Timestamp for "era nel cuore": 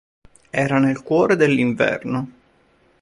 0.63-1.35